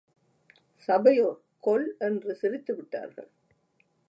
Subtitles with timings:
[0.87, 3.29] சபையோர் கொல் வென்று சிரித்து விட்டார்கள்.